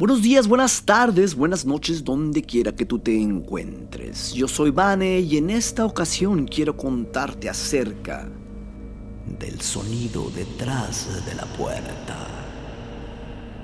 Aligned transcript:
Buenos 0.00 0.22
días, 0.22 0.48
buenas 0.48 0.82
tardes, 0.86 1.34
buenas 1.34 1.66
noches, 1.66 2.02
donde 2.02 2.40
quiera 2.40 2.72
que 2.74 2.86
tú 2.86 3.00
te 3.00 3.20
encuentres. 3.20 4.32
Yo 4.32 4.48
soy 4.48 4.70
Vane 4.70 5.20
y 5.20 5.36
en 5.36 5.50
esta 5.50 5.84
ocasión 5.84 6.46
quiero 6.46 6.74
contarte 6.74 7.50
acerca 7.50 8.26
del 9.38 9.60
sonido 9.60 10.30
detrás 10.34 11.06
de 11.26 11.34
la 11.34 11.44
puerta. 11.44 12.16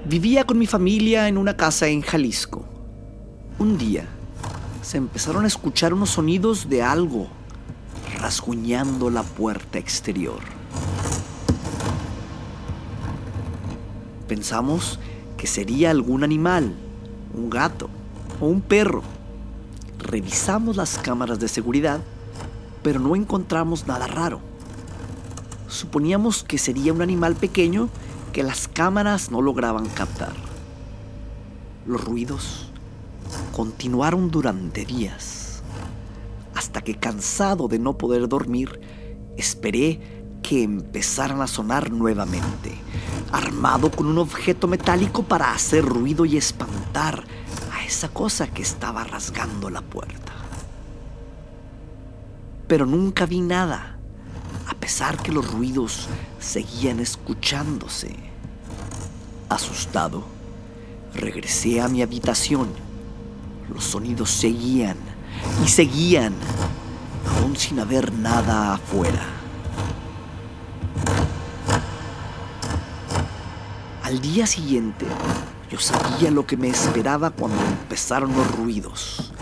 Vivía 0.04 0.45
con 0.45 0.59
mi 0.59 0.67
familia 0.67 1.27
en 1.27 1.39
una 1.39 1.57
casa 1.57 1.89
en 1.89 2.03
Jalisco. 2.03 2.66
Un 3.59 3.79
día 3.79 4.05
se 4.82 4.98
empezaron 4.98 5.45
a 5.45 5.48
escuchar 5.48 5.95
unos 5.95 6.11
sonidos 6.11 6.68
de 6.68 6.82
algo 6.82 7.29
rasguñando 8.21 9.09
la 9.09 9.23
puerta 9.23 9.79
exterior. 9.79 10.41
Pensamos 14.29 14.98
que 15.37 15.46
sería 15.46 15.91
algún 15.91 16.25
animal, 16.25 16.75
un 17.35 17.50
gato 17.50 17.89
o 18.40 18.46
un 18.46 18.61
perro. 18.61 19.03
Revisamos 19.99 20.76
las 20.76 20.99
cámaras 20.99 21.39
de 21.39 21.49
seguridad, 21.49 22.00
pero 22.82 23.00
no 23.00 23.17
encontramos 23.17 23.86
nada 23.86 24.07
raro. 24.07 24.40
Suponíamos 25.68 26.45
que 26.45 26.59
sería 26.59 26.93
un 26.93 27.03
animal 27.03 27.35
pequeño 27.35 27.89
que 28.32 28.43
las 28.43 28.68
cámaras 28.68 29.31
no 29.31 29.43
lograban 29.43 29.86
captar. 29.86 30.32
Los 31.87 32.05
ruidos 32.05 32.70
continuaron 33.53 34.31
durante 34.31 34.84
días, 34.84 35.62
hasta 36.55 36.83
que 36.83 36.95
cansado 36.95 37.69
de 37.69 37.78
no 37.78 37.97
poder 37.98 38.28
dormir, 38.28 38.81
esperé 39.37 40.16
que 40.47 40.62
empezaran 40.62 41.42
a 41.42 41.48
sonar 41.48 41.91
nuevamente, 41.91 42.78
armado 43.33 43.91
con 43.91 44.06
un 44.06 44.19
objeto 44.19 44.69
metálico 44.69 45.25
para 45.25 45.53
hacer 45.53 45.84
ruido 45.84 46.25
y 46.25 46.37
espantar 46.37 47.25
a 47.73 47.84
esa 47.84 48.09
cosa 48.11 48.47
que 48.47 48.62
estaba 48.62 49.03
rasgando 49.03 49.70
la 49.70 49.81
puerta. 49.81 50.33
Pero 52.69 52.87
nunca 52.87 53.27
vi 53.27 53.41
nada, 53.41 53.98
a 54.69 54.75
pesar 54.75 55.20
que 55.20 55.33
los 55.33 55.51
ruidos 55.53 56.07
seguían 56.39 57.01
escuchándose. 57.01 58.15
Asustado, 59.48 60.23
regresé 61.13 61.81
a 61.81 61.89
mi 61.89 62.03
habitación. 62.03 62.69
Los 63.75 63.83
sonidos 63.83 64.31
seguían 64.31 64.97
y 65.65 65.67
seguían, 65.67 66.35
aún 67.37 67.57
sin 67.57 67.81
haber 67.81 68.13
nada 68.13 68.75
afuera. 68.75 69.37
Al 74.07 74.21
día 74.21 74.47
siguiente, 74.47 75.05
yo 75.69 75.81
sabía 75.81 76.31
lo 76.31 76.47
que 76.47 76.57
me 76.57 76.69
esperaba 76.69 77.31
cuando 77.31 77.61
empezaron 77.61 78.33
los 78.37 78.57
ruidos. 78.57 79.33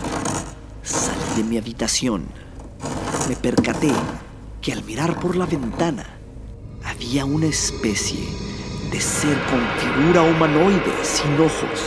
Salí 0.81 1.37
de 1.37 1.43
mi 1.43 1.59
habitación. 1.59 2.25
Me 3.29 3.35
percaté 3.35 3.91
que 4.63 4.73
al 4.73 4.83
mirar 4.83 5.19
por 5.19 5.35
la 5.35 5.45
ventana 5.45 6.03
había 6.83 7.25
una 7.25 7.45
especie 7.45 8.27
de 8.89 8.99
ser 8.99 9.37
con 9.51 9.61
figura 9.77 10.23
humanoide 10.23 10.95
sin 11.03 11.39
ojos. 11.39 11.79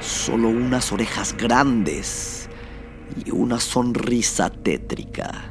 Solo 0.00 0.48
unas 0.48 0.90
orejas 0.90 1.36
grandes 1.36 2.48
y 3.26 3.30
una 3.30 3.60
sonrisa 3.60 4.48
tétrica. 4.48 5.50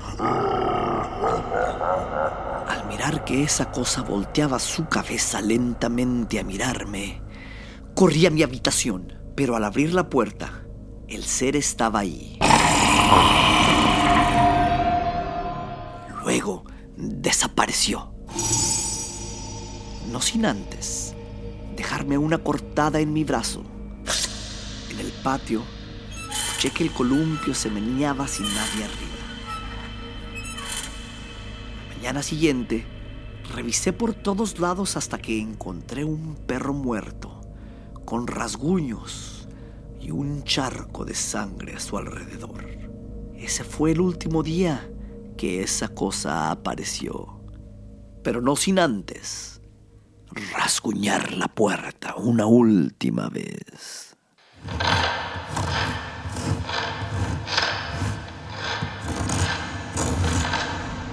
Mirar 2.89 3.23
que 3.23 3.43
esa 3.43 3.71
cosa 3.71 4.01
volteaba 4.01 4.57
su 4.57 4.87
cabeza 4.87 5.41
lentamente 5.41 6.39
a 6.39 6.43
mirarme, 6.43 7.21
corrí 7.93 8.25
a 8.25 8.31
mi 8.31 8.41
habitación, 8.41 9.13
pero 9.35 9.55
al 9.55 9.63
abrir 9.63 9.93
la 9.93 10.09
puerta, 10.09 10.63
el 11.07 11.23
ser 11.23 11.55
estaba 11.55 11.99
ahí. 11.99 12.39
Luego 16.23 16.63
desapareció. 16.97 18.11
No 20.11 20.19
sin 20.19 20.47
antes 20.47 21.13
dejarme 21.75 22.17
una 22.17 22.39
cortada 22.39 22.99
en 22.99 23.13
mi 23.13 23.23
brazo. 23.23 23.63
En 24.89 24.99
el 24.99 25.11
patio, 25.23 25.61
escuché 26.31 26.71
que 26.71 26.83
el 26.85 26.91
columpio 26.91 27.53
se 27.53 27.69
meneaba 27.69 28.27
sin 28.27 28.45
nadie 28.45 28.83
arriba 28.83 29.08
mañana 31.99 32.23
siguiente, 32.23 32.85
revisé 33.53 33.91
por 33.91 34.13
todos 34.13 34.57
lados 34.57 34.95
hasta 34.95 35.17
que 35.17 35.37
encontré 35.37 36.05
un 36.05 36.35
perro 36.47 36.73
muerto, 36.73 37.41
con 38.05 38.25
rasguños 38.25 39.49
y 39.99 40.09
un 40.11 40.45
charco 40.45 41.03
de 41.03 41.13
sangre 41.13 41.73
a 41.73 41.79
su 41.81 41.97
alrededor. 41.97 42.65
Ese 43.35 43.65
fue 43.65 43.91
el 43.91 43.99
último 43.99 44.43
día 44.43 44.89
que 45.35 45.61
esa 45.61 45.89
cosa 45.89 46.51
apareció, 46.51 47.41
pero 48.23 48.39
no 48.39 48.55
sin 48.55 48.79
antes 48.79 49.59
rasguñar 50.53 51.33
la 51.33 51.49
puerta 51.49 52.15
una 52.15 52.45
última 52.45 53.27
vez. 53.27 54.08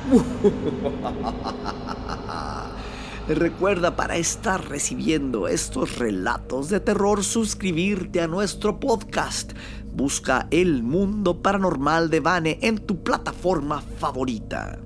Recuerda 3.28 3.96
para 3.96 4.16
estar 4.16 4.68
recibiendo 4.68 5.48
estos 5.48 5.98
relatos 5.98 6.68
de 6.68 6.78
terror 6.78 7.24
suscribirte 7.24 8.20
a 8.20 8.28
nuestro 8.28 8.78
podcast. 8.78 9.52
Busca 9.92 10.46
El 10.50 10.84
Mundo 10.84 11.42
Paranormal 11.42 12.08
de 12.08 12.20
Vane 12.20 12.60
en 12.62 12.78
tu 12.78 13.02
plataforma 13.02 13.80
favorita. 13.80 14.78